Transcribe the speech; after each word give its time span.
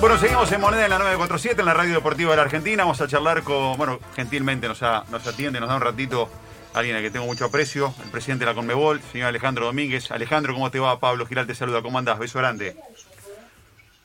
Bueno, 0.00 0.16
seguimos 0.16 0.50
en 0.50 0.62
Moneda 0.62 0.84
en 0.84 0.90
la 0.90 0.98
947, 0.98 1.60
en 1.60 1.66
la 1.66 1.74
Radio 1.74 1.92
Deportiva 1.92 2.30
de 2.30 2.36
la 2.38 2.44
Argentina. 2.44 2.84
Vamos 2.84 3.02
a 3.02 3.06
charlar 3.06 3.42
con, 3.42 3.76
bueno, 3.76 3.98
gentilmente 4.16 4.66
nos, 4.66 4.80
nos 4.80 5.26
atiende, 5.26 5.60
nos 5.60 5.68
da 5.68 5.76
un 5.76 5.82
ratito 5.82 6.26
alguien 6.72 6.96
a 6.96 7.02
que 7.02 7.10
tengo 7.10 7.26
mucho 7.26 7.44
aprecio, 7.44 7.92
el 8.02 8.10
presidente 8.10 8.46
de 8.46 8.50
la 8.50 8.54
Conmebol, 8.54 9.02
señor 9.12 9.28
Alejandro 9.28 9.66
Domínguez. 9.66 10.10
Alejandro, 10.10 10.54
¿cómo 10.54 10.70
te 10.70 10.80
va? 10.80 10.98
Pablo 10.98 11.26
Giral 11.26 11.46
te 11.46 11.54
saluda, 11.54 11.82
¿cómo 11.82 11.98
andás? 11.98 12.18
Beso 12.18 12.38
grande. 12.38 12.76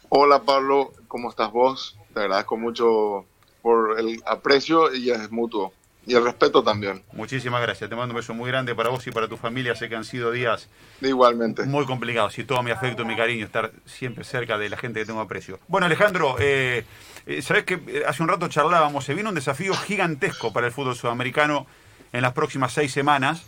Hola 0.09 0.43
Pablo, 0.43 0.91
¿cómo 1.07 1.29
estás 1.29 1.49
vos? 1.53 1.97
Te 2.13 2.19
agradezco 2.19 2.57
mucho 2.57 3.25
por 3.61 3.97
el 3.97 4.21
aprecio 4.25 4.93
y 4.93 5.11
es 5.11 5.31
mutuo. 5.31 5.71
Y 6.07 6.13
el 6.13 6.23
respeto 6.23 6.63
también. 6.63 7.03
Muchísimas 7.13 7.61
gracias. 7.61 7.89
Te 7.89 7.95
mando 7.95 8.13
un 8.13 8.17
beso 8.17 8.33
muy 8.33 8.49
grande 8.49 8.75
para 8.75 8.89
vos 8.89 9.05
y 9.07 9.11
para 9.11 9.27
tu 9.27 9.37
familia. 9.37 9.75
Sé 9.75 9.89
que 9.89 9.95
han 9.95 10.05
sido 10.05 10.31
días 10.31 10.69
Igualmente. 11.01 11.63
muy 11.63 11.85
complicados 11.85 12.37
y 12.37 12.43
todo 12.43 12.61
mi 12.61 12.71
afecto 12.71 13.01
y 13.01 13.05
mi 13.05 13.15
cariño 13.15 13.45
estar 13.45 13.71
siempre 13.85 14.23
cerca 14.23 14.57
de 14.57 14.69
la 14.69 14.77
gente 14.77 14.99
que 14.99 15.05
tengo 15.05 15.19
aprecio. 15.19 15.59
Bueno, 15.67 15.87
Alejandro, 15.87 16.35
eh, 16.39 16.85
eh 17.25 17.41
sabés 17.41 17.63
que 17.63 17.81
eh, 17.87 18.03
hace 18.07 18.21
un 18.21 18.29
rato 18.29 18.47
charlábamos, 18.47 19.03
se 19.03 19.15
viene 19.15 19.29
un 19.29 19.35
desafío 19.35 19.73
gigantesco 19.73 20.53
para 20.53 20.67
el 20.67 20.73
fútbol 20.73 20.95
sudamericano 20.95 21.65
en 22.13 22.21
las 22.21 22.33
próximas 22.33 22.71
seis 22.71 22.91
semanas, 22.91 23.43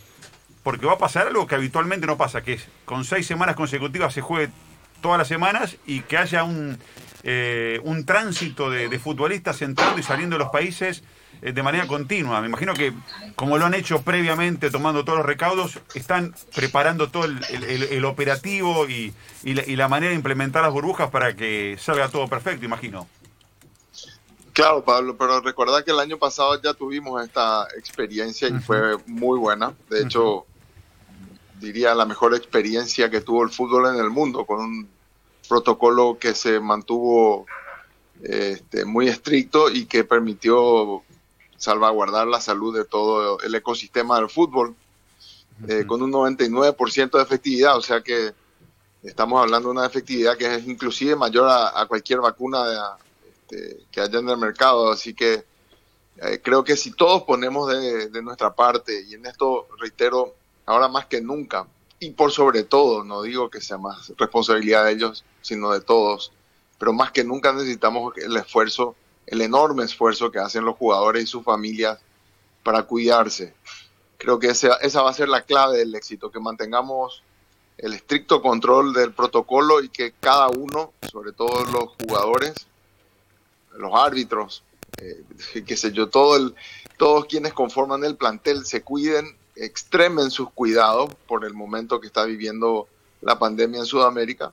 porque 0.64 0.84
va 0.84 0.94
a 0.94 0.98
pasar 0.98 1.28
algo 1.28 1.46
que 1.46 1.54
habitualmente 1.54 2.06
no 2.06 2.16
pasa, 2.16 2.42
que 2.42 2.54
es 2.54 2.68
con 2.84 3.04
seis 3.04 3.26
semanas 3.26 3.54
consecutivas 3.54 4.12
se 4.12 4.20
juegue 4.20 4.50
todas 5.00 5.16
las 5.16 5.28
semanas 5.28 5.76
y 5.86 6.00
que 6.00 6.18
haya 6.18 6.42
un, 6.42 6.76
eh, 7.22 7.80
un 7.84 8.04
tránsito 8.04 8.68
de, 8.68 8.88
de 8.88 8.98
futbolistas 8.98 9.62
entrando 9.62 10.00
y 10.00 10.02
saliendo 10.02 10.34
de 10.34 10.40
los 10.40 10.50
países 10.50 11.04
de 11.40 11.62
manera 11.62 11.86
continua. 11.86 12.40
Me 12.40 12.48
imagino 12.48 12.74
que, 12.74 12.92
como 13.36 13.58
lo 13.58 13.66
han 13.66 13.74
hecho 13.74 14.02
previamente, 14.02 14.70
tomando 14.70 15.04
todos 15.04 15.18
los 15.18 15.26
recaudos, 15.26 15.78
están 15.94 16.34
preparando 16.54 17.10
todo 17.10 17.24
el, 17.24 18.04
operativo 18.04 18.88
y, 18.88 19.14
la, 19.44 19.88
manera 19.88 20.10
de 20.10 20.16
implementar 20.16 20.62
las 20.62 20.72
burbujas 20.72 21.10
para 21.10 21.36
que 21.36 21.76
salga 21.78 22.08
todo 22.08 22.26
perfecto, 22.28 22.64
imagino. 22.64 23.08
Claro, 24.52 24.82
Pablo, 24.82 25.16
pero 25.16 25.40
recuerda 25.40 25.84
que 25.84 25.92
el 25.92 26.00
año 26.00 26.18
pasado 26.18 26.60
ya 26.60 26.74
tuvimos 26.74 27.22
esta 27.22 27.68
experiencia 27.76 28.48
y 28.48 28.58
fue 28.58 28.96
muy 29.06 29.38
buena. 29.38 29.72
De 29.88 30.02
hecho, 30.02 30.46
diría 31.60 31.94
la 31.94 32.04
mejor 32.04 32.34
experiencia 32.34 33.08
que 33.08 33.20
tuvo 33.20 33.44
el 33.44 33.50
fútbol 33.50 33.94
en 33.94 34.00
el 34.00 34.10
mundo, 34.10 34.44
con 34.44 34.60
un 34.60 34.88
protocolo 35.48 36.18
que 36.18 36.34
se 36.34 36.58
mantuvo 36.58 37.46
este, 38.22 38.84
muy 38.84 39.08
estricto 39.08 39.70
y 39.70 39.86
que 39.86 40.02
permitió 40.02 41.04
salvaguardar 41.58 42.26
la 42.26 42.40
salud 42.40 42.74
de 42.74 42.84
todo 42.84 43.40
el 43.40 43.54
ecosistema 43.54 44.16
del 44.16 44.30
fútbol, 44.30 44.74
eh, 45.68 45.84
con 45.86 46.00
un 46.00 46.12
99% 46.12 47.18
de 47.18 47.22
efectividad, 47.22 47.76
o 47.76 47.82
sea 47.82 48.00
que 48.00 48.32
estamos 49.02 49.42
hablando 49.42 49.68
de 49.68 49.72
una 49.72 49.86
efectividad 49.86 50.36
que 50.36 50.54
es 50.54 50.66
inclusive 50.66 51.16
mayor 51.16 51.48
a, 51.50 51.84
cualquier 51.86 52.20
vacuna 52.20 52.96
este, 53.28 53.80
que 53.90 54.00
haya 54.00 54.20
en 54.20 54.28
el 54.28 54.38
mercado, 54.38 54.90
así 54.90 55.14
que 55.14 55.44
eh, 56.18 56.40
creo 56.42 56.62
que 56.62 56.76
si 56.76 56.92
todos 56.92 57.24
ponemos 57.24 57.68
de, 57.68 58.08
de, 58.08 58.22
nuestra 58.22 58.54
parte, 58.54 59.04
y 59.08 59.14
en 59.14 59.26
esto 59.26 59.66
reitero, 59.78 60.34
ahora 60.64 60.88
más 60.88 61.06
que 61.06 61.20
nunca, 61.20 61.66
y 61.98 62.10
por 62.10 62.30
sobre 62.30 62.62
todo, 62.62 63.02
no 63.02 63.22
digo 63.22 63.50
que 63.50 63.60
sea 63.60 63.78
más 63.78 64.12
responsabilidad 64.16 64.84
de 64.84 64.92
ellos, 64.92 65.24
sino 65.42 65.72
de 65.72 65.80
todos, 65.80 66.32
pero 66.78 66.92
más 66.92 67.10
que 67.10 67.24
nunca 67.24 67.52
necesitamos 67.52 68.16
el 68.16 68.36
esfuerzo 68.36 68.94
el 69.30 69.42
enorme 69.42 69.84
esfuerzo 69.84 70.30
que 70.30 70.38
hacen 70.38 70.64
los 70.64 70.76
jugadores 70.76 71.24
y 71.24 71.26
sus 71.26 71.44
familias 71.44 71.98
para 72.62 72.84
cuidarse. 72.84 73.54
Creo 74.16 74.38
que 74.38 74.48
esa, 74.48 74.74
esa 74.76 75.02
va 75.02 75.10
a 75.10 75.14
ser 75.14 75.28
la 75.28 75.42
clave 75.42 75.78
del 75.78 75.94
éxito, 75.94 76.30
que 76.30 76.40
mantengamos 76.40 77.22
el 77.76 77.92
estricto 77.92 78.40
control 78.40 78.92
del 78.94 79.12
protocolo 79.12 79.82
y 79.82 79.90
que 79.90 80.12
cada 80.18 80.48
uno, 80.48 80.92
sobre 81.12 81.32
todo 81.32 81.62
los 81.66 81.90
jugadores, 82.00 82.54
los 83.76 83.92
árbitros, 83.94 84.64
eh, 84.96 85.22
qué 85.66 85.76
sé 85.76 85.92
yo, 85.92 86.08
todo 86.08 86.36
el, 86.36 86.54
todos 86.96 87.26
quienes 87.26 87.52
conforman 87.52 88.04
el 88.04 88.16
plantel 88.16 88.64
se 88.64 88.82
cuiden, 88.82 89.36
extremen 89.56 90.30
sus 90.30 90.50
cuidados 90.50 91.14
por 91.26 91.44
el 91.44 91.52
momento 91.52 92.00
que 92.00 92.06
está 92.06 92.24
viviendo 92.24 92.88
la 93.20 93.38
pandemia 93.38 93.80
en 93.80 93.86
Sudamérica 93.86 94.50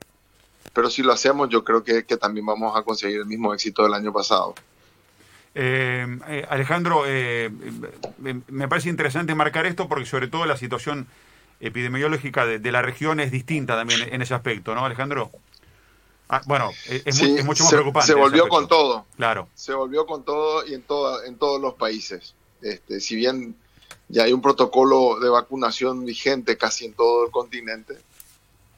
pero 0.76 0.90
si 0.90 1.02
lo 1.02 1.10
hacemos 1.10 1.48
yo 1.48 1.64
creo 1.64 1.82
que, 1.82 2.02
también 2.18 2.44
vamos 2.44 2.76
a 2.76 2.82
conseguir 2.82 3.20
el 3.20 3.24
mismo 3.24 3.54
éxito 3.54 3.82
del 3.82 3.94
año 3.94 4.12
pasado. 4.12 4.54
Eh, 5.58 6.06
eh, 6.28 6.46
Alejandro, 6.50 7.04
eh, 7.06 7.50
me 8.18 8.68
parece 8.68 8.90
interesante 8.90 9.34
marcar 9.34 9.64
esto 9.64 9.88
porque 9.88 10.04
sobre 10.04 10.28
todo 10.28 10.44
la 10.44 10.58
situación 10.58 11.06
epidemiológica 11.60 12.44
de, 12.44 12.70
la 12.70 12.82
región 12.82 13.20
es 13.20 13.30
distinta 13.30 13.74
también 13.74 14.02
en 14.12 14.20
ese 14.20 14.34
aspecto, 14.34 14.74
¿no, 14.74 14.84
Alejandro? 14.84 15.30
Ah, 16.28 16.42
bueno, 16.44 16.72
es, 16.84 17.22
mucho 17.44 17.64
más 17.64 17.72
preocupante. 17.72 18.08
Se 18.08 18.14
volvió 18.14 18.48
con 18.50 18.68
todo. 18.68 19.06
Claro. 19.16 19.48
Se 19.54 19.72
volvió 19.72 20.04
con 20.04 20.24
todo 20.24 20.66
y 20.66 20.74
en, 20.74 20.84
en 21.26 21.36
todos 21.38 21.58
los 21.58 21.72
países. 21.72 22.34
Este, 22.60 23.00
si 23.00 23.16
bien 23.16 23.56
ya 24.08 24.24
hay 24.24 24.34
un 24.34 24.42
protocolo 24.42 25.18
de 25.20 25.30
vacunación 25.30 26.04
vigente 26.04 26.58
casi 26.58 26.84
en 26.84 26.92
todo 26.92 27.24
el 27.24 27.30
continente, 27.30 27.96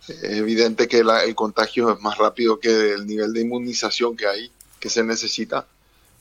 es 0.06 0.22
evidente 0.22 0.87
que 0.87 0.99
el 1.00 1.34
contagio 1.34 1.93
es 1.93 2.00
más 2.00 2.19
rápido 2.19 2.60
que 2.60 2.93
el 2.93 3.05
nivel 3.05 3.33
de 3.33 3.41
inmunización 3.41 4.16
que 4.16 4.28
hay, 4.28 4.53
que 4.78 4.89
se 4.89 5.03
necesita. 5.03 5.66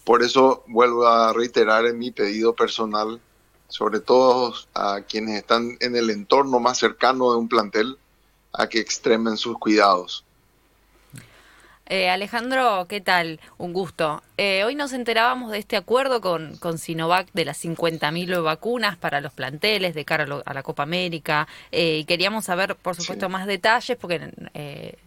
Por 0.07 0.23
eso 0.23 0.63
vuelvo 0.67 1.05
a 1.05 1.33
reiterar 1.33 1.85
en 1.85 1.99
mi 1.99 2.11
pedido 2.11 2.55
personal, 2.55 3.19
sobre 3.67 3.99
todo 3.99 4.53
a 4.73 5.01
quienes 5.01 5.35
están 5.35 5.75
en 5.81 5.97
el 5.97 6.09
entorno 6.11 6.61
más 6.61 6.77
cercano 6.77 7.33
de 7.33 7.37
un 7.37 7.49
plantel, 7.49 7.97
a 8.53 8.69
que 8.69 8.79
extremen 8.79 9.35
sus 9.35 9.57
cuidados. 9.59 10.23
Eh, 11.87 12.09
Alejandro, 12.09 12.85
¿qué 12.87 13.01
tal? 13.01 13.41
Un 13.57 13.73
gusto. 13.73 14.23
Eh, 14.37 14.63
hoy 14.63 14.75
nos 14.75 14.93
enterábamos 14.93 15.51
de 15.51 15.57
este 15.57 15.75
acuerdo 15.75 16.21
con, 16.21 16.55
con 16.55 16.77
Sinovac 16.77 17.29
de 17.33 17.43
las 17.43 17.61
50.000 17.65 18.41
vacunas 18.41 18.95
para 18.95 19.19
los 19.19 19.33
planteles 19.33 19.93
de 19.93 20.05
cara 20.05 20.25
a, 20.45 20.53
la 20.53 20.63
Copa 20.63 20.83
América. 20.83 21.49
Eh, 21.73 21.97
y 21.97 22.05
queríamos 22.05 22.45
saber, 22.45 22.77
por 22.77 22.95
supuesto, 22.95 23.27
más 23.27 23.45
detalles 23.45 23.97
porque 23.97 24.31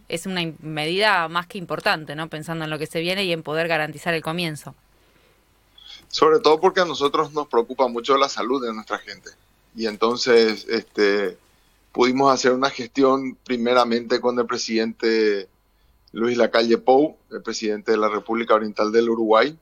es 0.08 0.26
una 0.26 0.42
medida 0.60 1.26
más 1.28 1.46
que 1.46 1.56
importante, 1.56 2.14
¿no? 2.14 2.28
Pensando 2.28 2.64
en 2.64 2.70
lo 2.70 2.78
que 2.78 2.86
se 2.86 3.00
viene 3.00 3.24
y 3.24 3.32
en 3.32 3.42
poder 3.42 3.66
garantizar 3.66 4.12
el 4.12 4.20
comienzo. 4.20 4.74
Sobre 6.10 6.40
todo 6.40 6.60
porque 6.60 6.80
a 6.80 6.84
nosotros 6.84 7.32
nos 7.32 7.48
preocupa 7.48 7.88
mucho 7.88 8.16
la 8.18 8.28
salud 8.28 8.62
de 8.64 8.74
nuestra 8.74 8.98
gente. 8.98 9.30
Y 9.74 9.86
entonces, 9.86 10.66
este, 10.68 11.38
pudimos 11.92 12.32
hacer 12.32 12.52
una 12.52 12.68
gestión 12.68 13.36
primeramente 13.44 14.20
con 14.20 14.38
el 14.38 14.46
presidente 14.46 15.48
Luis 16.12 16.36
Lacalle 16.36 16.78
Pou, 16.78 17.16
el 17.30 17.42
presidente 17.42 17.92
de 17.92 17.98
la 17.98 18.08
República 18.08 18.54
Oriental 18.54 18.90
del 18.90 19.08
Uruguay. 19.08 19.56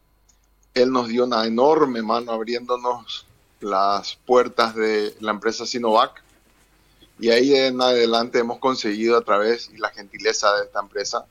Él 0.75 0.91
nos 0.91 1.08
dio 1.08 1.25
una 1.25 1.44
enorme 1.47 2.03
mano 2.03 2.32
abriéndonos 2.32 3.26
las 3.60 4.16
puertas 4.25 4.75
de 4.75 5.14
la 5.20 5.32
empresa 5.32 5.66
Sinovac 5.66 6.22
y 7.19 7.31
ahí 7.31 7.54
en 7.54 7.81
adelante 7.81 8.38
hemos 8.38 8.58
conseguido 8.58 9.16
a 9.16 9.22
través 9.22 9.70
y 9.75 9.78
la 9.78 9.91
gentileza 9.91 10.54
de 10.56 10.64
esta 10.66 10.81
empresa 10.81 11.26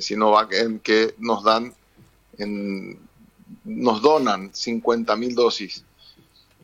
Sinovac 0.00 0.52
en 0.52 0.80
que 0.80 1.14
nos 1.18 1.44
dan 1.44 1.74
nos 3.64 4.02
donan 4.02 4.50
50 4.54 5.16
mil 5.16 5.34
dosis 5.34 5.84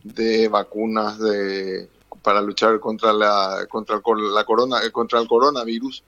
de 0.02 0.48
vacunas 0.48 1.18
de, 1.18 1.88
para 2.22 2.40
luchar 2.40 2.78
contra 2.80 3.12
la 3.12 3.66
contra 3.68 4.00
la 4.06 4.44
corona 4.44 4.80
contra 4.92 5.20
el 5.20 5.28
coronavirus 5.28 6.02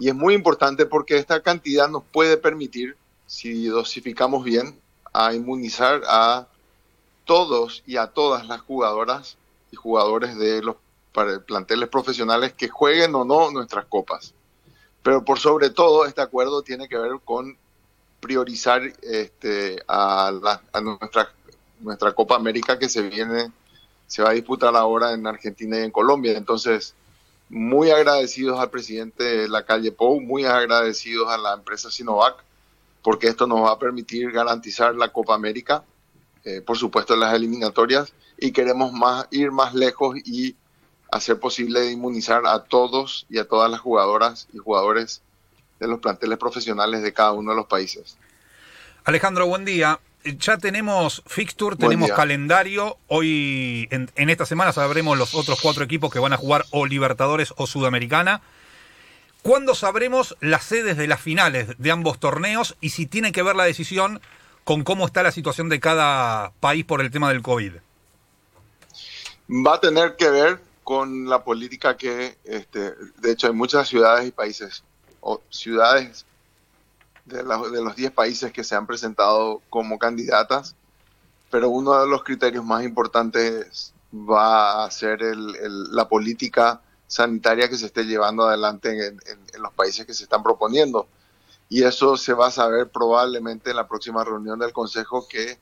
y 0.00 0.08
es 0.08 0.14
muy 0.14 0.32
importante 0.32 0.86
porque 0.86 1.18
esta 1.18 1.42
cantidad 1.42 1.86
nos 1.86 2.02
puede 2.04 2.38
permitir, 2.38 2.96
si 3.26 3.66
dosificamos 3.66 4.42
bien, 4.44 4.80
a 5.12 5.34
inmunizar 5.34 6.00
a 6.06 6.46
todos 7.26 7.82
y 7.86 7.98
a 7.98 8.06
todas 8.06 8.46
las 8.46 8.62
jugadoras 8.62 9.36
y 9.70 9.76
jugadores 9.76 10.38
de 10.38 10.62
los 10.62 10.76
planteles 11.46 11.90
profesionales 11.90 12.54
que 12.54 12.68
jueguen 12.68 13.14
o 13.14 13.26
no 13.26 13.50
nuestras 13.50 13.84
copas. 13.84 14.32
Pero 15.02 15.22
por 15.22 15.38
sobre 15.38 15.68
todo, 15.68 16.06
este 16.06 16.22
acuerdo 16.22 16.62
tiene 16.62 16.88
que 16.88 16.96
ver 16.96 17.12
con 17.22 17.58
priorizar 18.20 18.82
este, 19.02 19.82
a, 19.88 20.28
a 20.72 20.80
nuestra, 20.80 21.32
nuestra 21.80 22.12
Copa 22.12 22.36
América 22.36 22.78
que 22.78 22.88
se 22.88 23.02
viene, 23.02 23.50
se 24.06 24.22
va 24.22 24.30
a 24.30 24.34
disputar 24.34 24.76
ahora 24.76 25.12
en 25.12 25.26
Argentina 25.26 25.78
y 25.78 25.84
en 25.84 25.90
Colombia. 25.90 26.36
Entonces, 26.36 26.94
muy 27.48 27.90
agradecidos 27.90 28.60
al 28.60 28.70
presidente 28.70 29.24
de 29.24 29.48
la 29.48 29.64
calle 29.64 29.90
Pou, 29.90 30.20
muy 30.20 30.44
agradecidos 30.44 31.28
a 31.28 31.38
la 31.38 31.54
empresa 31.54 31.90
Sinovac, 31.90 32.44
porque 33.02 33.26
esto 33.26 33.46
nos 33.46 33.62
va 33.62 33.72
a 33.72 33.78
permitir 33.78 34.30
garantizar 34.30 34.94
la 34.94 35.12
Copa 35.12 35.34
América, 35.34 35.82
eh, 36.44 36.60
por 36.60 36.78
supuesto 36.78 37.16
las 37.16 37.34
eliminatorias, 37.34 38.12
y 38.38 38.52
queremos 38.52 38.92
más, 38.92 39.26
ir 39.30 39.50
más 39.50 39.74
lejos 39.74 40.16
y 40.24 40.56
hacer 41.10 41.40
posible 41.40 41.90
inmunizar 41.90 42.46
a 42.46 42.62
todos 42.62 43.26
y 43.28 43.38
a 43.38 43.48
todas 43.48 43.70
las 43.70 43.80
jugadoras 43.80 44.48
y 44.52 44.58
jugadores 44.58 45.22
de 45.80 45.88
los 45.88 45.98
planteles 45.98 46.38
profesionales 46.38 47.02
de 47.02 47.12
cada 47.12 47.32
uno 47.32 47.50
de 47.50 47.56
los 47.56 47.66
países. 47.66 48.16
Alejandro, 49.04 49.46
buen 49.46 49.64
día 49.64 49.98
ya 50.24 50.58
tenemos 50.58 51.22
fixture, 51.26 51.76
tenemos 51.76 52.10
calendario. 52.12 52.98
Hoy, 53.08 53.88
en, 53.90 54.30
esta 54.30 54.44
semana, 54.44 54.72
sabremos 54.72 55.16
los 55.16 55.34
otros 55.34 55.60
cuatro 55.60 55.84
equipos 55.84 56.12
que 56.12 56.18
van 56.18 56.32
a 56.32 56.36
jugar 56.36 56.66
o 56.70 56.86
Libertadores 56.86 57.54
o 57.56 57.66
Sudamericana. 57.66 58.42
¿Cuándo 59.42 59.74
sabremos 59.74 60.36
las 60.40 60.64
sedes 60.64 60.98
de 60.98 61.06
las 61.06 61.20
finales 61.20 61.68
de 61.78 61.90
ambos 61.90 62.20
torneos 62.20 62.76
y 62.80 62.90
si 62.90 63.06
tiene 63.06 63.32
que 63.32 63.42
ver 63.42 63.56
la 63.56 63.64
decisión 63.64 64.20
con 64.64 64.84
cómo 64.84 65.06
está 65.06 65.22
la 65.22 65.32
situación 65.32 65.70
de 65.70 65.80
cada 65.80 66.52
país 66.60 66.84
por 66.84 67.00
el 67.00 67.10
tema 67.10 67.30
del 67.30 67.40
COVID? 67.40 67.76
Va 69.48 69.74
a 69.74 69.80
tener 69.80 70.16
que 70.16 70.28
ver 70.28 70.60
con 70.84 71.28
la 71.28 71.42
política 71.42 71.96
que, 71.96 72.36
este, 72.44 72.92
de 73.18 73.32
hecho, 73.32 73.46
hay 73.46 73.54
muchas 73.54 73.88
ciudades 73.88 74.28
y 74.28 74.32
países, 74.32 74.84
o 75.20 75.40
ciudades 75.50 76.26
de, 77.24 77.38
de 77.38 77.84
los 77.84 77.96
10 77.96 78.12
países 78.12 78.52
que 78.52 78.64
se 78.64 78.74
han 78.74 78.86
presentado 78.86 79.62
como 79.70 79.98
candidatas, 79.98 80.74
pero 81.50 81.68
uno 81.68 82.00
de 82.00 82.06
los 82.06 82.22
criterios 82.22 82.64
más 82.64 82.84
importantes 82.84 83.92
va 84.12 84.84
a 84.84 84.90
ser 84.90 85.22
el, 85.22 85.94
la 85.94 86.08
política 86.08 86.80
sanitaria 87.06 87.68
que 87.68 87.76
se 87.76 87.86
esté 87.86 88.04
llevando 88.04 88.44
adelante 88.44 89.08
en, 89.08 89.20
los 89.60 89.72
países 89.72 90.06
que 90.06 90.14
se 90.14 90.24
están 90.24 90.42
proponiendo. 90.42 91.06
Y 91.68 91.82
eso 91.84 92.16
se 92.16 92.32
va 92.32 92.48
a 92.48 92.50
saber 92.50 92.88
probablemente 92.88 93.70
en 93.70 93.76
la 93.76 93.86
próxima 93.86 94.24
reunión 94.24 94.58
del 94.58 94.72
Consejo 94.72 95.26
que 95.28 95.58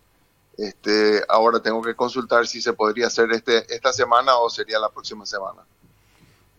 este, 0.56 1.22
ahora 1.28 1.60
tengo 1.60 1.82
que 1.82 1.94
consultar 1.94 2.46
si 2.46 2.60
se 2.60 2.72
podría 2.72 3.06
hacer 3.06 3.30
este, 3.32 3.72
esta 3.74 3.92
semana 3.92 4.36
o 4.36 4.48
sería 4.50 4.78
la 4.78 4.90
próxima 4.90 5.26
semana. 5.26 5.62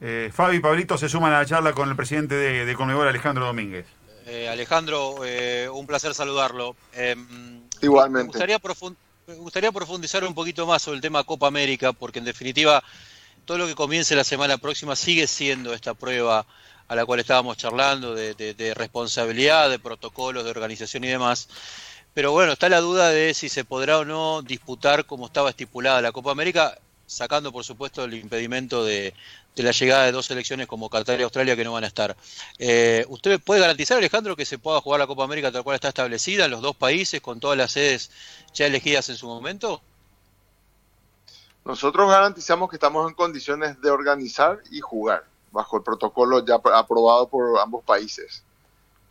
Eh, 0.02 0.32
Fabi 0.34 0.58
y 0.58 0.60
Pablito 0.60 0.98
se 0.98 1.10
suman 1.10 1.34
a 1.34 1.40
la 1.40 1.46
charla 1.46 1.74
con 1.74 1.90
el 1.90 1.96
presidente 1.96 2.36
de, 2.36 2.66
de 2.66 2.76
Conmebol, 2.76 3.08
Alejandro 3.08 3.46
Domínguez. 3.46 3.86
Eh, 4.32 4.48
Alejandro, 4.48 5.22
eh, 5.26 5.68
un 5.74 5.88
placer 5.88 6.14
saludarlo. 6.14 6.76
Em, 6.94 7.64
Igualmente. 7.82 8.38
Me 8.38 8.56
gustaría, 8.56 8.60
me 9.26 9.34
gustaría 9.36 9.72
profundizar 9.72 10.24
un 10.24 10.36
poquito 10.36 10.68
más 10.68 10.84
sobre 10.84 10.98
el 10.98 11.02
tema 11.02 11.24
Copa 11.24 11.48
América, 11.48 11.94
porque 11.94 12.20
en 12.20 12.26
definitiva 12.26 12.84
todo 13.46 13.58
lo 13.58 13.66
que 13.66 13.74
comience 13.74 14.16
la 14.16 14.24
semana 14.24 14.60
próxima 14.60 14.96
sigue 14.96 15.26
siendo 15.26 15.74
esta 15.74 15.96
prueba 15.96 16.46
a 16.88 16.96
la 16.96 17.06
cual 17.08 17.20
estábamos 17.20 17.58
charlando 17.58 18.14
de, 18.14 18.74
responsabilidad, 18.76 19.70
de 19.70 19.80
protocolos, 19.80 20.44
de 20.44 20.52
organización 20.52 21.04
y 21.06 21.08
demás. 21.08 21.50
Pero 22.14 22.32
bueno, 22.32 22.54
está 22.54 22.70
la 22.70 22.82
duda 22.82 23.10
de 23.10 23.34
si 23.34 23.50
se 23.50 23.66
podrá 23.66 23.98
o 23.98 24.06
no 24.06 24.44
disputar 24.44 25.06
como 25.06 25.26
estaba 25.26 25.50
estipulada 25.50 26.02
la 26.02 26.12
Copa 26.12 26.32
América, 26.32 26.78
sacando 27.08 27.52
por 27.52 27.64
supuesto 27.64 28.04
el 28.04 28.14
impedimento 28.14 28.86
de, 28.86 29.16
la 29.64 29.72
llegada 29.72 30.06
de 30.06 30.12
dos 30.12 30.26
selecciones 30.26 30.68
como 30.68 30.90
Qatar 30.90 31.20
y 31.20 31.24
Australia 31.24 31.56
que 31.56 31.64
no 31.64 31.74
van 31.74 31.84
a 31.84 31.88
estar. 31.88 32.16
Eh, 32.58 33.06
¿Usted 33.10 33.40
puede 33.40 33.62
garantizar, 33.62 33.98
Alejandro, 33.98 34.36
que 34.36 34.46
se 34.46 34.58
pueda 34.58 34.82
jugar 34.82 35.00
la 35.00 35.08
Copa 35.08 35.24
América 35.24 35.52
tal 35.52 35.64
cual 35.64 35.76
está 35.76 35.90
establecida 35.90 36.48
los 36.48 36.62
dos 36.62 36.76
países, 36.76 37.22
con 37.22 37.40
todas 37.40 37.58
las 37.58 37.72
sedes 37.72 38.12
ya 38.54 38.66
elegidas 38.66 39.10
en 39.10 39.16
su 39.16 39.28
momento? 39.28 39.82
Nosotros 41.66 42.10
garantizamos 42.10 42.70
que 42.70 42.78
estamos 42.78 43.08
en 43.08 43.16
condiciones 43.16 43.80
de 43.82 43.92
organizar 43.92 44.60
y 44.72 44.80
jugar 44.80 45.26
bajo 45.52 45.78
el 45.78 45.84
protocolo 45.84 46.46
ya 46.46 46.56
aprobado 46.56 47.28
por 47.28 47.60
ambos 47.60 47.84
países. 47.84 48.44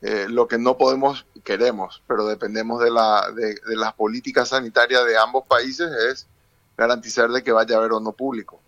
Eh, 0.01 0.27
lo 0.29 0.47
que 0.47 0.59
no 0.59 0.79
podemos, 0.79 1.27
queremos, 1.44 2.03
pero 2.06 2.27
dependemos 2.27 2.81
de, 2.81 2.91
la, 2.91 3.31
de, 3.33 3.59
las 3.77 3.94
políticas 3.94 4.51
sanitarias 4.51 5.05
de 5.05 5.19
ambos 5.19 5.44
países 5.47 5.91
es 5.91 6.27
garantizar 6.77 7.29
de 7.31 7.43
que 7.43 7.51
vaya 7.51 7.75
a 7.75 7.79
haber 7.79 7.93
o 7.93 8.01
no 8.01 8.12
público. 8.12 8.61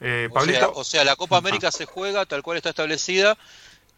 Eh, 0.00 0.28
o, 0.74 0.84
sea, 0.84 1.04
la 1.04 1.16
Copa 1.16 1.38
América 1.38 1.70
se 1.70 1.86
juega 1.86 2.26
tal 2.26 2.42
cual 2.42 2.56
está 2.56 2.70
establecida. 2.70 3.38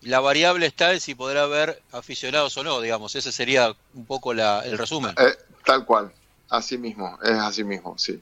La 0.03 0.21
variable 0.21 0.67
está 0.67 0.93
en 0.93 1.01
si 1.01 1.15
podrá 1.15 1.45
haber 1.45 1.83
aficionados 1.91 2.57
o 2.57 2.63
no, 2.63 2.81
digamos. 2.81 3.17
Ese 3.17 3.33
sería 3.33 3.75
un 3.95 4.07
poco 4.07 4.35
la, 4.35 4.61
el 4.61 4.79
resumen. 4.79 5.15
Eh, 5.19 5.35
tal 5.65 5.85
cual. 5.85 6.13
Así 6.49 6.79
mismo, 6.79 7.19
es 7.23 7.33
así 7.33 7.65
mismo, 7.65 7.99
sí. 7.99 8.21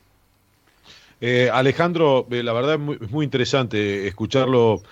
Eh, 1.21 1.51
Alejandro, 1.53 2.27
eh, 2.31 2.43
la 2.43 2.53
verdad 2.53 2.75
es 2.75 2.81
muy, 2.81 2.99
muy, 3.11 3.25
interesante 3.25 4.07
escucharlo 4.07 4.83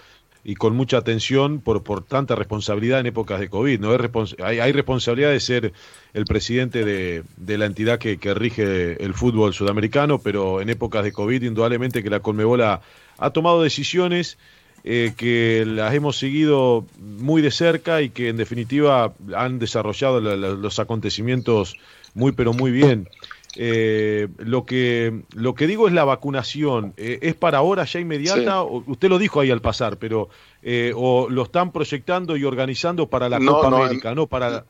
y 0.44 0.56
con 0.56 0.74
mucha 0.74 0.98
atención 0.98 1.60
por, 1.60 1.82
por 1.82 2.02
tanta 2.04 2.34
responsabilidad 2.34 3.00
en 3.00 3.06
épocas 3.06 3.38
de 3.38 3.48
COVID. 3.48 3.80
¿no? 3.80 3.96
hay, 4.44 4.58
hay, 4.58 4.72
responsabilidad 4.72 5.30
de 5.30 5.40
ser 5.40 5.72
el 6.14 6.24
presidente 6.24 6.84
de, 6.84 7.22
de 7.36 7.58
la 7.58 7.66
entidad 7.66 7.98
que, 7.98 8.18
que, 8.18 8.34
rige 8.34 9.02
el 9.02 9.14
fútbol 9.14 9.54
sudamericano, 9.54 10.18
pero 10.18 10.60
en 10.60 10.68
épocas 10.68 11.04
de 11.04 11.12
COVID, 11.12 11.42
indudablemente 11.42 12.02
que 12.02 12.10
la 12.10 12.20
Colmebola 12.20 12.80
ha 13.18 13.30
tomado 13.30 13.62
decisiones 13.62 14.36
eh, 14.84 15.12
que 15.16 15.64
las 15.64 15.94
hemos 15.94 16.16
seguido 16.16 16.84
muy 16.98 17.40
de 17.40 17.52
cerca 17.52 18.02
y 18.02 18.10
que 18.10 18.28
en 18.28 18.36
definitiva 18.36 19.12
han 19.36 19.60
desarrollado 19.60 20.20
los 20.20 20.78
acontecimientos 20.80 21.76
muy 22.14 22.32
pero 22.32 22.52
muy 22.52 22.72
bien. 22.72 23.08
Eh, 23.56 24.28
lo 24.38 24.64
que 24.64 25.24
lo 25.32 25.54
que 25.54 25.66
digo 25.66 25.86
es 25.86 25.92
la 25.92 26.04
vacunación. 26.04 26.94
Eh, 26.96 27.18
¿Es 27.22 27.34
para 27.34 27.58
ahora 27.58 27.84
ya 27.84 28.00
inmediata? 28.00 28.62
usted 28.62 29.08
lo 29.08 29.18
dijo 29.18 29.40
ahí 29.40 29.50
al 29.50 29.60
pasar, 29.60 29.98
pero 29.98 30.30
eh, 30.62 30.92
o 30.96 31.28
lo 31.28 31.42
están 31.42 31.70
proyectando 31.70 32.36
y 32.36 32.44
organizando 32.44 33.08
para 33.08 33.28
la 33.28 33.38
Copa 33.38 33.68
América, 33.68 34.14
no 34.14 34.26
para. 34.26 34.64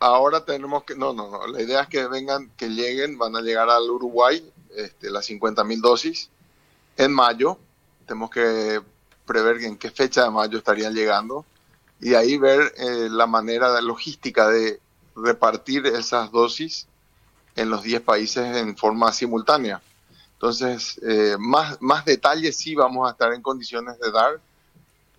Ahora 0.00 0.44
tenemos 0.44 0.84
que 0.84 0.94
no 0.94 1.12
no 1.12 1.30
no. 1.30 1.46
La 1.46 1.62
idea 1.62 1.82
es 1.82 1.88
que 1.88 2.06
vengan, 2.06 2.50
que 2.56 2.68
lleguen, 2.68 3.18
van 3.18 3.36
a 3.36 3.42
llegar 3.42 3.68
al 3.68 3.90
Uruguay, 3.90 4.44
este, 4.74 5.10
las 5.10 5.26
50 5.26 5.62
mil 5.64 5.80
dosis 5.80 6.30
en 6.96 7.12
mayo. 7.12 7.58
Tenemos 8.06 8.30
que 8.30 8.80
prever 9.26 9.62
en 9.64 9.76
qué 9.76 9.90
fecha 9.90 10.24
de 10.24 10.30
mayo 10.30 10.58
estarían 10.58 10.94
llegando 10.94 11.44
y 12.00 12.14
ahí 12.14 12.36
ver 12.36 12.74
la 13.10 13.26
manera 13.26 13.72
de 13.72 13.80
logística 13.80 14.48
de 14.48 14.78
repartir 15.16 15.86
esas 15.86 16.30
dosis 16.30 16.86
en 17.56 17.70
los 17.70 17.82
10 17.82 18.02
países 18.02 18.56
en 18.56 18.76
forma 18.76 19.12
simultánea. 19.12 19.80
Entonces, 20.34 21.00
eh, 21.06 21.36
más, 21.38 21.80
más 21.80 22.04
detalles 22.04 22.56
sí 22.56 22.74
vamos 22.74 23.08
a 23.08 23.12
estar 23.12 23.32
en 23.32 23.42
condiciones 23.42 23.98
de 23.98 24.10
dar 24.10 24.40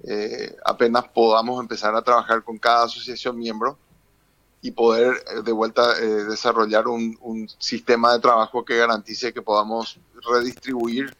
eh, 0.04 0.56
apenas 0.66 1.06
podamos 1.08 1.60
empezar 1.60 1.96
a 1.96 2.02
trabajar 2.02 2.44
con 2.44 2.58
cada 2.58 2.84
asociación 2.84 3.38
miembro 3.38 3.78
y 4.62 4.72
poder 4.72 5.16
eh, 5.16 5.42
de 5.42 5.52
vuelta 5.52 5.96
desarrollar 5.98 6.88
un, 6.88 7.18
un, 7.22 7.50
sistema 7.58 8.14
de 8.14 8.20
trabajo 8.20 8.64
que 8.66 8.76
garantice 8.76 9.34
que 9.34 9.42
podamos 9.42 9.98
redistribuir 10.30 11.16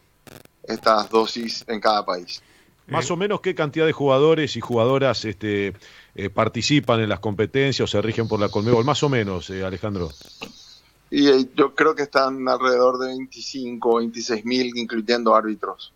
estas 0.62 1.08
dosis 1.08 1.64
en 1.66 1.80
cada 1.80 2.04
país. 2.04 2.42
Más 2.88 3.10
o 3.10 3.16
menos 3.16 3.40
qué 3.40 3.54
cantidad 3.54 3.84
de 3.84 3.92
jugadores 3.92 4.56
y 4.56 4.60
jugadoras 4.60 5.24
este, 5.24 5.74
eh, 6.14 6.30
participan 6.30 7.00
en 7.00 7.08
las 7.08 7.18
competencias 7.18 7.88
o 7.88 7.90
se 7.90 8.00
rigen 8.00 8.28
por 8.28 8.38
la 8.38 8.48
Colmebol, 8.48 8.84
más 8.84 9.02
o 9.02 9.08
menos, 9.08 9.50
eh, 9.50 9.64
Alejandro. 9.64 10.10
Y 11.16 11.30
eh, 11.30 11.48
yo 11.56 11.74
creo 11.74 11.94
que 11.94 12.02
están 12.02 12.46
alrededor 12.46 12.98
de 12.98 13.06
25, 13.06 13.96
26 13.96 14.44
mil, 14.44 14.76
incluyendo 14.76 15.34
árbitros. 15.34 15.90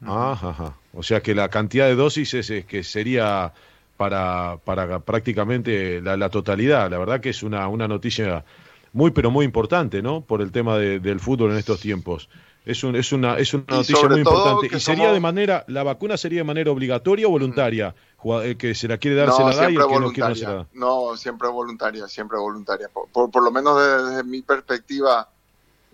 Ajá, 0.00 0.76
O 0.94 1.02
sea 1.02 1.20
que 1.20 1.34
la 1.34 1.48
cantidad 1.48 1.86
de 1.86 1.96
dosis 1.96 2.34
es, 2.34 2.64
que 2.66 2.84
sería 2.84 3.52
para, 3.96 4.58
para 4.64 5.00
prácticamente 5.00 6.00
la, 6.00 6.28
totalidad. 6.28 6.88
La 6.88 6.98
verdad 6.98 7.20
que 7.20 7.30
es 7.30 7.42
una, 7.42 7.66
una 7.66 7.88
noticia 7.88 8.44
muy, 8.92 9.10
pero 9.10 9.32
muy 9.32 9.44
importante, 9.44 10.02
¿no? 10.02 10.20
Por 10.20 10.40
el 10.40 10.52
tema 10.52 10.78
del 10.78 11.18
fútbol 11.18 11.50
en 11.50 11.56
estos 11.56 11.80
tiempos. 11.80 12.28
Es, 12.64 12.84
un, 12.84 12.94
es 12.94 13.10
una, 13.10 13.38
es 13.38 13.52
una 13.52 13.64
noticia 13.66 14.08
muy 14.08 14.20
importante. 14.20 14.76
¿Y 14.76 14.78
sería 14.78 15.12
de 15.12 15.18
manera, 15.18 15.64
la 15.66 15.82
vacuna 15.82 16.16
sería 16.16 16.40
de 16.40 16.44
manera 16.44 16.70
obligatoria 16.70 17.26
o 17.26 17.30
voluntaria? 17.30 17.92
El 18.22 18.56
que 18.56 18.74
se 18.74 18.88
la 18.88 18.98
quiere 18.98 19.16
dar, 19.16 19.32
se 19.32 19.42
la 19.42 19.54
da 19.54 19.70
y 19.70 19.76
el 19.76 19.86
que 19.86 20.00
no 20.00 20.12
quiere 20.12 20.28
no 20.28 20.34
se 20.34 20.44
la 20.44 20.54
da. 20.54 20.66
No, 20.72 21.16
siempre 21.16 21.48
voluntaria, 21.48 22.06
siempre 22.08 22.38
voluntaria. 22.38 22.88
Por, 22.88 23.30
por, 23.30 23.42
lo 23.42 23.50
menos 23.50 23.78
desde, 23.80 24.22
mi 24.24 24.42
perspectiva, 24.42 25.28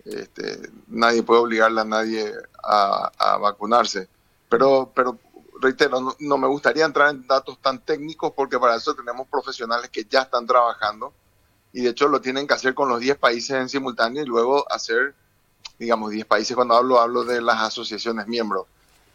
este, 0.03 0.69
nadie 0.87 1.23
puede 1.23 1.41
obligarle 1.41 1.81
a 1.81 1.85
nadie 1.85 2.33
a, 2.63 3.37
vacunarse. 3.39 4.07
Pero, 4.49 4.91
pero 4.93 5.17
reitero, 5.61 6.01
no, 6.01 6.15
no, 6.19 6.37
me 6.37 6.47
gustaría 6.47 6.85
entrar 6.85 7.09
en 7.09 7.25
datos 7.27 7.59
tan 7.61 7.79
técnicos 7.79 8.33
porque 8.35 8.59
para 8.59 8.75
eso 8.75 8.93
tenemos 8.93 9.27
profesionales 9.27 9.89
que 9.89 10.05
ya 10.05 10.21
están 10.21 10.45
trabajando 10.45 11.13
y 11.73 11.81
de 11.81 11.89
hecho 11.89 12.07
lo 12.07 12.21
tienen 12.21 12.47
que 12.47 12.53
hacer 12.53 12.73
con 12.73 12.89
los 12.89 12.99
10 12.99 13.17
países 13.17 13.51
en 13.51 13.69
simultáneo 13.69 14.23
y 14.23 14.25
luego 14.25 14.69
hacer 14.71 15.15
digamos, 15.79 16.11
10 16.11 16.25
países, 16.25 16.55
cuando 16.55 16.75
hablo, 16.75 16.99
hablo 16.99 17.23
de 17.23 17.41
las 17.41 17.61
asociaciones 17.61 18.27
miembros. 18.27 18.65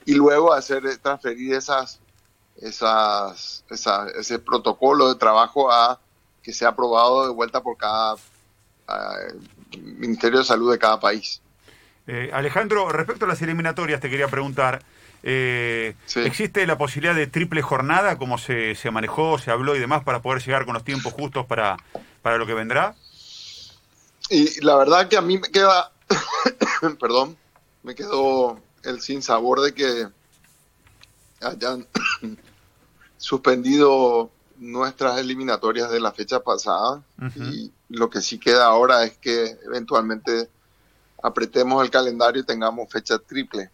Y 0.04 0.14
luego 0.14 0.52
hacer, 0.52 0.84
eh, 0.86 0.96
transferir 0.96 1.54
esas, 1.54 2.00
esas, 2.60 3.64
ese 3.68 4.38
protocolo 4.38 5.08
de 5.08 5.18
trabajo 5.18 5.72
a 5.72 5.98
que 6.42 6.52
sea 6.52 6.68
aprobado 6.68 7.26
de 7.26 7.32
vuelta 7.32 7.62
por 7.62 7.76
cada 7.76 8.16
Ministerio 9.78 10.40
de 10.40 10.44
Salud 10.44 10.70
de 10.70 10.78
cada 10.78 11.00
país. 11.00 11.40
Eh, 12.06 12.30
Alejandro, 12.32 12.90
respecto 12.90 13.24
a 13.24 13.28
las 13.28 13.40
eliminatorias, 13.42 14.00
te 14.00 14.10
quería 14.10 14.28
preguntar, 14.28 14.82
eh, 15.22 15.94
¿existe 16.16 16.66
la 16.66 16.76
posibilidad 16.76 17.14
de 17.14 17.28
triple 17.28 17.62
jornada, 17.62 18.18
como 18.18 18.38
se, 18.38 18.74
se 18.74 18.90
manejó, 18.90 19.38
se 19.38 19.50
habló 19.50 19.76
y 19.76 19.78
demás, 19.78 20.02
para 20.02 20.20
poder 20.20 20.42
llegar 20.42 20.64
con 20.64 20.74
los 20.74 20.84
tiempos 20.84 21.12
justos 21.12 21.46
para, 21.46 21.76
para 22.20 22.38
lo 22.38 22.46
que 22.46 22.54
vendrá? 22.54 22.96
Y 24.28 24.60
la 24.64 24.76
verdad 24.76 25.08
que 25.08 25.16
a 25.16 25.22
mí 25.22 25.38
me 25.38 25.48
queda 25.48 25.92
perdón, 27.00 27.36
me 27.82 27.94
quedó 27.94 28.60
el 28.84 29.00
sin 29.00 29.22
sabor 29.22 29.60
de 29.60 29.74
que 29.74 30.08
hayan 31.40 31.86
suspendido 33.22 34.30
nuestras 34.58 35.16
eliminatorias 35.18 35.90
de 35.90 36.00
la 36.00 36.10
fecha 36.12 36.40
pasada 36.40 37.02
y 37.36 37.70
lo 37.88 38.10
que 38.10 38.20
sí 38.20 38.38
queda 38.38 38.66
ahora 38.66 39.04
es 39.04 39.16
que 39.18 39.56
eventualmente 39.64 40.48
apretemos 41.22 41.82
el 41.84 41.90
calendario 41.90 42.42
y 42.42 42.44
tengamos 42.44 42.90
fecha 42.90 43.18
triple. 43.20 43.70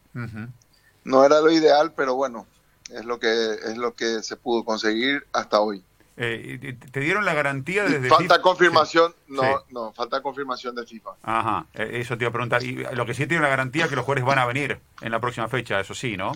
No 1.04 1.24
era 1.24 1.40
lo 1.40 1.50
ideal, 1.50 1.92
pero 1.96 2.14
bueno, 2.14 2.46
es 2.90 3.06
lo 3.06 3.18
que 3.18 3.52
es 3.54 3.76
lo 3.78 3.94
que 3.94 4.22
se 4.22 4.36
pudo 4.36 4.64
conseguir 4.64 5.26
hasta 5.32 5.60
hoy. 5.60 5.82
Eh, 6.18 6.76
¿Te 6.92 7.00
dieron 7.00 7.24
la 7.24 7.32
garantía 7.32 7.84
desde 7.84 8.08
Falta 8.08 8.34
FIFA? 8.34 8.42
confirmación, 8.42 9.12
Sí. 9.12 9.32
no, 9.34 9.42
Sí. 9.42 9.48
no, 9.70 9.92
falta 9.92 10.20
confirmación 10.20 10.74
de 10.74 10.84
FIFA. 10.84 11.10
Ajá, 11.22 11.66
eh, 11.74 11.90
eso 11.94 12.18
te 12.18 12.24
iba 12.24 12.28
a 12.28 12.32
preguntar. 12.32 12.62
Y 12.62 12.72
lo 12.92 13.06
que 13.06 13.14
sí 13.14 13.26
tiene 13.26 13.38
una 13.38 13.48
garantía 13.48 13.84
es 13.84 13.90
que 13.90 13.96
los 13.96 14.04
jugadores 14.04 14.24
van 14.26 14.38
a 14.40 14.44
venir 14.46 14.78
en 15.00 15.10
la 15.12 15.20
próxima 15.20 15.48
fecha, 15.48 15.80
eso 15.80 15.94
sí, 15.94 16.16
¿no? 16.18 16.32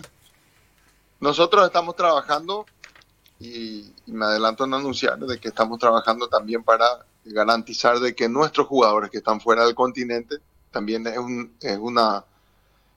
Nosotros 1.19 1.65
estamos 1.65 1.95
trabajando 1.95 2.65
y, 3.47 3.93
y 4.05 4.11
me 4.13 4.25
adelanto 4.25 4.65
en 4.65 4.73
anunciar 4.73 5.19
de 5.19 5.39
que 5.39 5.49
estamos 5.49 5.79
trabajando 5.79 6.27
también 6.29 6.63
para 6.63 6.85
garantizar 7.25 7.99
de 7.99 8.15
que 8.15 8.29
nuestros 8.29 8.67
jugadores 8.67 9.09
que 9.09 9.17
están 9.17 9.39
fuera 9.41 9.65
del 9.65 9.75
continente 9.75 10.37
también 10.71 11.05
es, 11.07 11.17
un, 11.17 11.53
es 11.61 11.77
una 11.77 12.25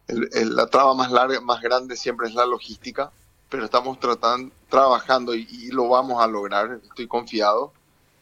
el- 0.08 0.54
la 0.54 0.66
traba 0.68 0.94
más 0.94 1.10
larga, 1.10 1.40
más 1.40 1.60
grande 1.60 1.96
siempre 1.96 2.28
es 2.28 2.34
la 2.34 2.46
logística, 2.46 3.10
pero 3.48 3.64
estamos 3.64 3.98
tratando, 4.00 4.52
trabajando 4.68 5.34
y, 5.34 5.46
y 5.50 5.68
lo 5.68 5.88
vamos 5.88 6.22
a 6.22 6.26
lograr. 6.26 6.80
Estoy 6.84 7.06
confiado 7.08 7.72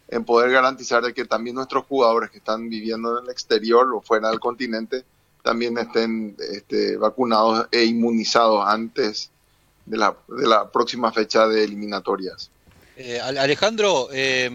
en 0.08 0.24
poder 0.24 0.50
garantizar 0.50 1.02
de 1.02 1.14
que 1.14 1.24
también 1.24 1.56
nuestros 1.56 1.86
jugadores 1.86 2.30
que 2.30 2.38
están 2.38 2.68
viviendo 2.68 3.18
en 3.18 3.24
el 3.24 3.30
exterior 3.30 3.92
o 3.94 4.00
fuera 4.02 4.30
del 4.30 4.40
continente 4.40 5.04
también 5.42 5.76
estén 5.78 6.36
este, 6.38 6.96
vacunados 6.96 7.68
e 7.70 7.84
inmunizados 7.84 8.64
antes 8.66 9.30
de 9.86 9.96
la, 9.96 10.16
de 10.28 10.46
la 10.46 10.70
próxima 10.70 11.12
fecha 11.12 11.46
de 11.46 11.64
eliminatorias. 11.64 12.50
Eh, 12.96 13.20
Ale- 13.20 13.40
Alejandro, 13.40 14.08
eh, 14.12 14.50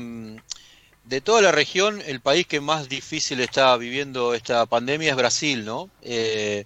de 1.03 1.21
toda 1.21 1.41
la 1.41 1.51
región, 1.51 2.01
el 2.05 2.21
país 2.21 2.45
que 2.48 2.62
más 2.62 2.88
difícil 2.88 3.39
está 3.41 3.75
viviendo 3.77 4.33
esta 4.33 4.65
pandemia 4.65 5.12
es 5.12 5.15
Brasil, 5.17 5.65
¿no? 5.65 5.89
Eh, 6.01 6.65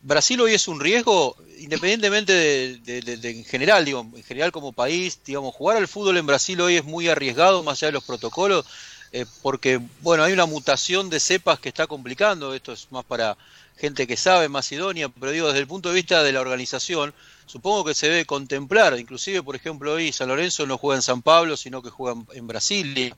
Brasil 0.00 0.40
hoy 0.40 0.52
es 0.54 0.68
un 0.68 0.80
riesgo, 0.80 1.34
independientemente 1.58 2.32
de, 2.32 2.78
de- 2.78 3.00
de- 3.00 3.16
de- 3.16 3.30
en 3.30 3.44
general, 3.44 3.84
digo, 3.84 4.00
en 4.14 4.22
general 4.22 4.52
como 4.52 4.72
país, 4.72 5.20
digamos, 5.24 5.54
jugar 5.54 5.78
al 5.78 5.88
fútbol 5.88 6.18
en 6.18 6.26
Brasil 6.26 6.60
hoy 6.60 6.76
es 6.76 6.84
muy 6.84 7.08
arriesgado, 7.08 7.62
más 7.62 7.78
allá 7.82 7.88
de 7.88 7.92
los 7.92 8.04
protocolos, 8.04 8.66
eh, 9.12 9.24
porque, 9.42 9.80
bueno, 10.00 10.22
hay 10.24 10.32
una 10.32 10.44
mutación 10.46 11.08
de 11.08 11.20
cepas 11.20 11.58
que 11.58 11.70
está 11.70 11.86
complicando, 11.86 12.54
esto 12.54 12.72
es 12.72 12.90
más 12.92 13.04
para 13.06 13.36
gente 13.76 14.06
que 14.06 14.16
sabe, 14.16 14.48
idónea, 14.72 15.08
pero 15.08 15.32
digo, 15.32 15.46
desde 15.48 15.60
el 15.60 15.66
punto 15.66 15.88
de 15.88 15.96
vista 15.96 16.22
de 16.22 16.32
la 16.32 16.40
organización, 16.40 17.12
supongo 17.46 17.84
que 17.84 17.94
se 17.94 18.08
debe 18.08 18.24
contemplar, 18.24 18.98
inclusive, 18.98 19.42
por 19.42 19.56
ejemplo, 19.56 19.92
hoy 19.92 20.12
San 20.12 20.28
Lorenzo 20.28 20.66
no 20.66 20.78
juega 20.78 20.96
en 20.96 21.02
San 21.02 21.22
Pablo, 21.22 21.56
sino 21.56 21.82
que 21.82 21.90
juega 21.90 22.20
en- 22.32 22.46
Brasilia. 22.46 23.16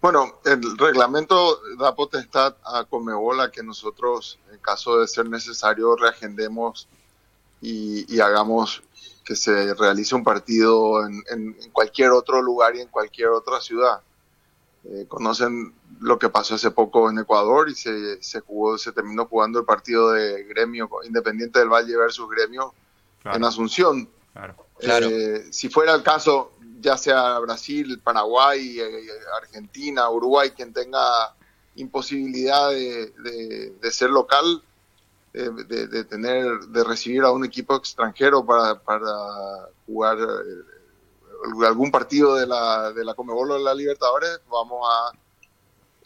Bueno, 0.00 0.40
el 0.44 0.76
reglamento 0.76 1.60
da 1.78 1.94
potestad 1.94 2.56
a 2.64 2.84
Comebol 2.84 3.40
a 3.40 3.50
que 3.50 3.62
nosotros, 3.62 4.38
en 4.52 4.58
caso 4.58 4.98
de 4.98 5.08
ser 5.08 5.28
necesario, 5.28 5.96
reagendemos 5.96 6.88
y, 7.62 8.12
y 8.14 8.20
hagamos 8.20 8.82
que 9.24 9.34
se 9.34 9.72
realice 9.74 10.14
un 10.14 10.24
partido 10.24 11.06
en, 11.06 11.22
en- 11.30 11.56
en 11.62 11.70
cualquier 11.70 12.10
otro 12.10 12.42
lugar 12.42 12.76
y 12.76 12.80
en 12.80 12.88
cualquier 12.88 13.28
otra 13.28 13.60
ciudad. 13.60 14.00
Eh, 14.84 15.06
conocen 15.08 15.74
lo 16.00 16.18
que 16.18 16.28
pasó 16.28 16.54
hace 16.56 16.70
poco 16.70 17.08
en 17.10 17.18
Ecuador 17.18 17.68
y 17.68 17.74
se, 17.74 18.22
se 18.22 18.40
jugó, 18.40 18.76
se 18.78 18.92
terminó 18.92 19.26
jugando 19.26 19.58
el 19.60 19.64
partido 19.64 20.12
de 20.12 20.44
Gremio 20.44 20.88
Independiente 21.04 21.58
del 21.58 21.68
Valle 21.68 21.96
versus 21.96 22.28
Gremio 22.28 22.74
Claro, 23.22 23.36
en 23.38 23.44
Asunción. 23.44 24.08
claro. 24.32 24.54
Claro. 24.78 25.06
Eh, 25.08 25.46
si 25.50 25.68
fuera 25.70 25.94
el 25.94 26.02
caso, 26.02 26.52
ya 26.80 26.96
sea 26.98 27.38
Brasil, 27.38 28.00
Paraguay, 28.04 28.78
eh, 28.80 29.06
Argentina, 29.40 30.10
Uruguay, 30.10 30.50
quien 30.50 30.72
tenga 30.74 31.34
imposibilidad 31.76 32.70
de, 32.70 33.10
de- 33.18 33.70
de 33.80 33.90
ser 33.90 34.10
local, 34.10 34.62
eh, 35.32 35.48
de, 35.66 35.86
de 35.88 36.04
tener, 36.04 36.60
de 36.68 36.84
recibir 36.84 37.22
a 37.22 37.30
un 37.32 37.44
equipo 37.44 37.74
extranjero 37.76 38.44
para, 38.44 38.78
para 38.78 39.08
jugar 39.86 40.18
eh, 40.20 41.64
algún 41.66 41.90
partido 41.90 42.34
de 42.36 42.46
la, 42.46 42.92
de 42.92 43.04
la 43.04 43.14
Comebol 43.14 43.52
o 43.52 43.54
de 43.54 43.60
la 43.64 43.74
Libertadores, 43.74 44.40
vamos 44.50 44.86
a 44.90 45.12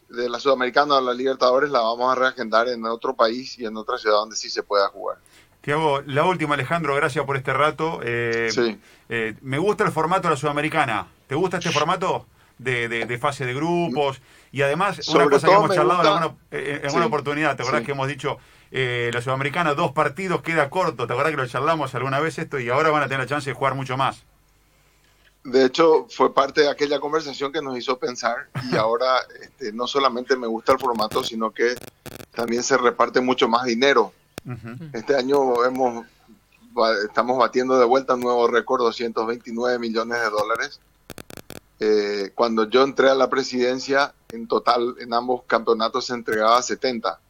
de 0.08 0.28
la 0.28 0.40
Sudamericana 0.40 0.98
a 0.98 1.00
la 1.00 1.12
Libertadores 1.14 1.70
la 1.70 1.80
vamos 1.80 2.10
a 2.10 2.14
reagendar 2.14 2.68
en 2.68 2.84
otro 2.86 3.14
país 3.14 3.58
y 3.58 3.66
en 3.66 3.76
otra 3.76 3.98
ciudad 3.98 4.16
donde 4.16 4.36
sí 4.36 4.48
se 4.50 4.62
pueda 4.62 4.88
jugar. 4.88 5.18
Tiago, 5.60 6.00
la 6.06 6.24
última, 6.24 6.54
Alejandro, 6.54 6.94
gracias 6.94 7.24
por 7.24 7.36
este 7.36 7.52
rato. 7.52 8.00
Eh, 8.02 8.48
Sí. 8.50 8.78
eh, 9.08 9.34
me 9.42 9.58
gusta 9.58 9.84
el 9.84 9.92
formato 9.92 10.22
de 10.28 10.30
la 10.34 10.36
Sudamericana. 10.36 11.08
¿Te 11.26 11.34
gusta 11.34 11.58
este 11.58 11.70
formato 11.72 12.26
de, 12.58 12.88
de- 12.88 13.04
de 13.06 13.18
fase 13.18 13.44
de 13.44 13.52
grupos? 13.54 14.20
Y 14.50 14.62
además, 14.62 14.96
Sobre 15.02 15.26
una 15.26 15.34
cosa 15.34 15.46
que 15.48 15.52
hemos 15.54 15.74
charlado 15.74 16.00
en 16.00 16.06
gusta- 16.08 16.24
alguna, 16.24 16.38
eh, 16.52 16.70
en 16.74 16.80
Sí, 16.80 16.86
alguna 16.86 17.06
oportunidad, 17.06 17.56
¿te 17.56 17.62
acordás 17.62 17.80
sí. 17.80 17.86
que 17.86 17.92
hemos 17.92 18.08
dicho 18.08 18.38
eh, 18.70 19.10
la 19.12 19.20
Sudamericana, 19.20 19.74
dos 19.74 19.92
partidos, 19.92 20.42
queda 20.42 20.70
corto? 20.70 21.06
¿Te 21.06 21.12
acordás 21.12 21.32
que 21.32 21.36
lo 21.38 21.46
charlamos 21.46 21.94
alguna 21.94 22.20
vez 22.20 22.38
esto? 22.38 22.58
Y 22.58 22.68
ahora 22.70 22.90
van 22.90 23.02
a 23.02 23.06
tener 23.06 23.20
la 23.20 23.26
chance 23.26 23.50
de 23.50 23.54
jugar 23.54 23.74
mucho 23.74 23.96
más. 23.96 24.24
De 25.50 25.64
hecho, 25.64 26.06
fue 26.10 26.34
parte 26.34 26.62
de 26.62 26.68
aquella 26.68 27.00
conversación 27.00 27.52
que 27.52 27.62
nos 27.62 27.76
hizo 27.78 27.98
pensar 27.98 28.48
y 28.70 28.76
ahora 28.76 29.20
este, 29.40 29.72
no 29.72 29.86
solamente 29.86 30.36
me 30.36 30.46
gusta 30.46 30.72
el 30.72 30.78
formato, 30.78 31.24
sino 31.24 31.52
que 31.52 31.74
también 32.34 32.62
se 32.62 32.76
reparte 32.76 33.20
mucho 33.20 33.48
más 33.48 33.64
dinero. 33.64 34.12
Este 34.92 35.14
año 35.14 35.64
hemos, 35.64 36.06
estamos 37.04 37.38
batiendo 37.38 37.78
de 37.78 37.84
vuelta 37.84 38.14
un 38.14 38.20
nuevo 38.20 38.46
récord, 38.46 38.82
229 38.82 39.78
millones 39.78 40.20
de 40.20 40.30
dólares. 40.30 40.80
Eh, 41.80 42.30
cuando 42.34 42.68
yo 42.68 42.82
entré 42.82 43.08
a 43.08 43.14
la 43.14 43.30
presidencia, 43.30 44.14
en 44.30 44.48
total 44.48 44.96
en 45.00 45.14
ambos 45.14 45.42
campeonatos 45.46 46.06
se 46.06 46.14
entregaba 46.14 46.60
70. 46.60 47.20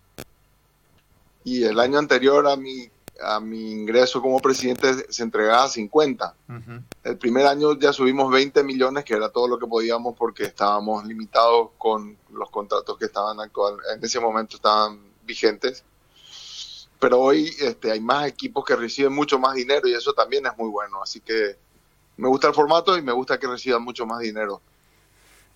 Y 1.45 1.65
el 1.65 1.79
año 1.79 1.99
anterior 1.99 2.47
a 2.47 2.57
mi, 2.57 2.91
a 3.23 3.41
mi 3.41 3.73
ingreso 3.73 4.21
como 4.23 4.39
presidente 4.41 5.07
se 5.09 5.23
entregaba 5.23 5.69
50. 5.69 6.35
Ujú. 6.49 6.83
El 7.05 7.19
primer 7.19 7.47
año 7.47 7.79
ya 7.79 7.93
subimos 7.93 8.31
20 8.31 8.63
millones, 8.63 9.05
que 9.05 9.15
era 9.15 9.29
todo 9.31 9.49
lo 9.49 9.59
que 9.59 9.67
podíamos 9.67 10.15
porque 10.17 10.45
estábamos 10.45 11.05
limitados 11.05 11.71
con 11.79 12.17
los 12.33 12.51
contratos 12.51 12.97
que 12.99 13.07
estaban 13.07 13.41
actual, 13.41 13.77
en 13.95 14.05
ese 14.05 14.21
momento 14.21 14.57
estaban 14.57 15.01
vigentes. 15.25 15.85
Pero 17.01 17.21
hoy 17.21 17.51
este, 17.61 17.93
hay 17.93 18.01
más 18.01 18.27
equipos 18.27 18.65
que 18.65 18.75
reciben 18.75 19.13
mucho 19.13 19.39
más 19.39 19.55
dinero 19.55 19.87
y 19.89 19.95
eso 19.95 20.13
también 20.13 20.47
es 20.47 20.53
muy 20.57 20.69
bueno. 20.69 21.01
Así 21.03 21.21
que 21.21 21.57
me 22.17 22.29
gusta 22.29 22.49
el 22.49 22.55
formato 22.55 22.99
y 22.99 23.03
me 23.03 23.13
gusta 23.13 23.39
que 23.39 23.47
reciban 23.47 23.83
mucho 23.83 24.05
más 24.05 24.19
dinero. 24.21 24.61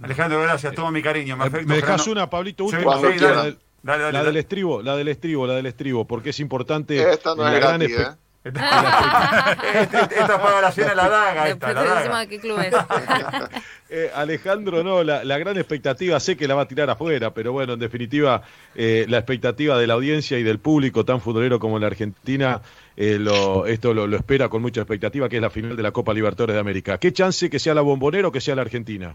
Alejandro, 0.00 0.40
gracias. 0.42 0.74
Todo 0.74 0.90
mi 0.90 1.02
cariño. 1.02 1.36
Me, 1.36 1.44
Eh, 1.44 1.48
afecto, 1.48 1.68
¿Me 1.68 1.74
dejas 1.76 2.06
una, 2.06 2.28
Pablito? 2.30 2.64
Última. 2.64 2.96
sí, 3.00 3.56
dale. 3.82 4.02
Dale, 4.02 4.12
la 4.12 4.18
dale. 4.18 4.26
del 4.26 4.36
estribo, 4.38 4.82
la 4.82 4.96
del 4.96 5.08
estribo, 5.08 5.46
la 5.46 5.54
del 5.54 5.66
estribo, 5.66 6.06
porque 6.06 6.30
es 6.30 6.40
importante. 6.40 7.10
Esta 7.10 7.34
no 7.34 7.42
la 7.42 7.54
es 7.54 7.60
gran 7.60 7.80
gratis, 7.80 7.98
¿eh? 7.98 8.16
Esta, 8.44 9.78
esta 10.02 10.42
paga 10.42 10.60
la 10.60 10.72
cena 10.72 10.94
la 10.96 11.08
daga, 11.08 11.48
esta, 11.48 11.68
Después 11.68 11.74
la 11.74 11.94
daga. 11.94 12.26
qué 12.26 12.40
club 12.40 12.58
es. 12.60 12.74
Eh, 13.94 14.10
Alejandro, 14.14 14.82
no, 14.82 15.04
la, 15.04 15.22
la 15.22 15.36
gran 15.36 15.58
expectativa, 15.58 16.18
sé 16.18 16.34
que 16.34 16.48
la 16.48 16.54
va 16.54 16.62
a 16.62 16.66
tirar 16.66 16.88
afuera, 16.88 17.34
pero 17.34 17.52
bueno, 17.52 17.74
en 17.74 17.78
definitiva, 17.78 18.40
eh, 18.74 19.04
la 19.06 19.18
expectativa 19.18 19.76
de 19.76 19.86
la 19.86 19.92
audiencia 19.92 20.38
y 20.38 20.42
del 20.42 20.58
público 20.58 21.04
tan 21.04 21.20
futbolero 21.20 21.60
como 21.60 21.78
la 21.78 21.88
Argentina, 21.88 22.62
eh, 22.96 23.18
lo, 23.20 23.66
esto 23.66 23.92
lo, 23.92 24.06
lo 24.06 24.16
espera 24.16 24.48
con 24.48 24.62
mucha 24.62 24.80
expectativa, 24.80 25.28
que 25.28 25.36
es 25.36 25.42
la 25.42 25.50
final 25.50 25.76
de 25.76 25.82
la 25.82 25.90
Copa 25.90 26.14
Libertadores 26.14 26.54
de 26.54 26.60
América. 26.60 26.96
¿Qué 26.96 27.12
chance 27.12 27.50
que 27.50 27.58
sea 27.58 27.74
la 27.74 27.82
bombonera 27.82 28.28
o 28.28 28.32
que 28.32 28.40
sea 28.40 28.54
la 28.54 28.62
Argentina? 28.62 29.14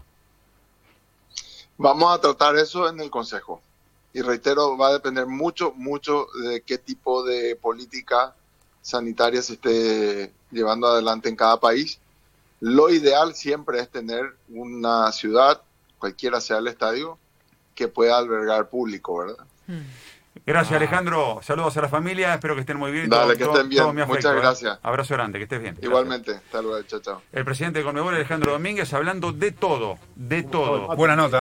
Vamos 1.76 2.16
a 2.16 2.20
tratar 2.20 2.54
eso 2.56 2.88
en 2.88 3.00
el 3.00 3.10
Consejo. 3.10 3.60
Y 4.12 4.22
reitero, 4.22 4.76
va 4.76 4.88
a 4.88 4.92
depender 4.94 5.26
mucho, 5.26 5.72
mucho 5.76 6.26
de 6.48 6.62
qué 6.62 6.78
tipo 6.78 7.22
de 7.24 7.56
política 7.56 8.34
sanitaria 8.80 9.42
se 9.42 9.54
esté 9.54 10.32
llevando 10.50 10.86
adelante 10.86 11.28
en 11.28 11.36
cada 11.36 11.60
país. 11.60 11.98
Lo 12.60 12.90
ideal 12.90 13.34
siempre 13.34 13.80
es 13.80 13.88
tener 13.90 14.34
una 14.48 15.12
ciudad, 15.12 15.60
cualquiera 15.98 16.40
sea 16.40 16.58
el 16.58 16.68
estadio, 16.68 17.18
que 17.74 17.86
pueda 17.86 18.16
albergar 18.18 18.68
público, 18.70 19.18
¿verdad? 19.18 19.44
Gracias, 20.46 20.76
Alejandro. 20.76 21.40
Saludos 21.42 21.76
a 21.76 21.82
la 21.82 21.88
familia. 21.88 22.32
Espero 22.34 22.54
que 22.54 22.60
estén 22.60 22.76
muy 22.76 22.90
bien. 22.92 23.08
Dale, 23.10 23.36
Todo- 23.36 23.52
que 23.52 23.56
estén 23.58 23.68
bien. 23.68 23.82
todo 23.82 23.92
mi 23.92 24.00
afecto, 24.00 24.28
Muchas 24.28 24.32
¿eh? 24.36 24.40
gracias. 24.40 24.78
Abrazo 24.82 25.14
grande, 25.14 25.38
que 25.38 25.42
estés 25.44 25.60
bien. 25.60 25.78
Igualmente. 25.82 26.32
Hasta 26.36 26.62
luego. 26.62 26.82
Chao, 26.84 27.00
chao. 27.00 27.22
El 27.32 27.44
presidente 27.44 27.80
de 27.80 27.84
Conmebol, 27.84 28.14
Alejandro 28.14 28.52
Domínguez, 28.52 28.92
hablando 28.94 29.32
de 29.32 29.52
todo, 29.52 29.98
de 30.14 30.42
todo. 30.44 30.94
Buena 30.96 31.16
nota. 31.16 31.36